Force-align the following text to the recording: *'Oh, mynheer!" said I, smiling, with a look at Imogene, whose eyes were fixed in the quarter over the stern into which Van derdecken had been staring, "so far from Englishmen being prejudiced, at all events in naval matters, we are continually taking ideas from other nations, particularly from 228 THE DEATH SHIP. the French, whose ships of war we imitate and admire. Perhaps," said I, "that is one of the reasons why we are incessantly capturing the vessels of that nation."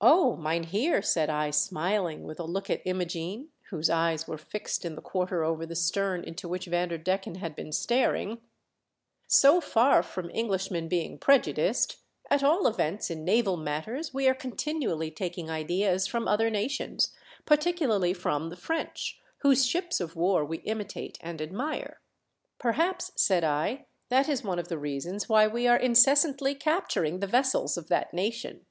*'Oh, 0.00 0.34
mynheer!" 0.34 1.02
said 1.02 1.28
I, 1.28 1.50
smiling, 1.50 2.22
with 2.24 2.40
a 2.40 2.44
look 2.44 2.70
at 2.70 2.80
Imogene, 2.86 3.50
whose 3.68 3.90
eyes 3.90 4.26
were 4.26 4.38
fixed 4.38 4.82
in 4.86 4.94
the 4.94 5.02
quarter 5.02 5.44
over 5.44 5.66
the 5.66 5.76
stern 5.76 6.24
into 6.24 6.48
which 6.48 6.64
Van 6.64 6.88
derdecken 6.88 7.36
had 7.36 7.54
been 7.54 7.70
staring, 7.72 8.40
"so 9.26 9.60
far 9.60 10.02
from 10.02 10.30
Englishmen 10.30 10.88
being 10.88 11.18
prejudiced, 11.18 11.98
at 12.30 12.42
all 12.42 12.66
events 12.66 13.10
in 13.10 13.26
naval 13.26 13.58
matters, 13.58 14.14
we 14.14 14.26
are 14.26 14.32
continually 14.34 15.10
taking 15.10 15.50
ideas 15.50 16.06
from 16.06 16.26
other 16.26 16.48
nations, 16.48 17.12
particularly 17.44 18.14
from 18.14 18.44
228 18.48 18.48
THE 18.48 18.54
DEATH 18.54 18.60
SHIP. 18.60 18.62
the 18.62 18.66
French, 18.88 19.20
whose 19.40 19.66
ships 19.66 20.00
of 20.00 20.16
war 20.16 20.46
we 20.46 20.60
imitate 20.60 21.18
and 21.20 21.42
admire. 21.42 22.00
Perhaps," 22.58 23.12
said 23.16 23.44
I, 23.44 23.84
"that 24.08 24.30
is 24.30 24.42
one 24.42 24.58
of 24.58 24.68
the 24.68 24.78
reasons 24.78 25.28
why 25.28 25.46
we 25.46 25.66
are 25.68 25.76
incessantly 25.76 26.54
capturing 26.54 27.20
the 27.20 27.26
vessels 27.26 27.76
of 27.76 27.88
that 27.88 28.14
nation." 28.14 28.64